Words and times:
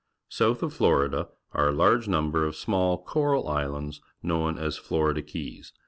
South 0.29 0.63
of 0.63 0.73
Florida 0.73 1.29
are 1.51 1.69
a 1.69 1.71
laige 1.71 2.07
number 2.07 2.43
of 2.43 2.55
small 2.55 2.97
cor 3.03 3.35
al 3.35 3.47
islands, 3.47 4.01
known 4.23 4.57
as 4.57 4.75
Florida 4.75 5.21
Keys. 5.21 5.73